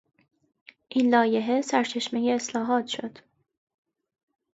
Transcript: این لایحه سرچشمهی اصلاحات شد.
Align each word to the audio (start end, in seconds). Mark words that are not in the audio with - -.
این 0.89 1.09
لایحه 1.09 1.61
سرچشمهی 1.61 2.31
اصلاحات 2.31 2.87
شد. 2.87 3.17